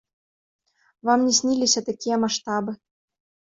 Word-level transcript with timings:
Вам 1.09 1.27
не 1.27 1.33
сніліся 1.41 1.79
такія 1.91 2.15
маштабы. 2.25 2.71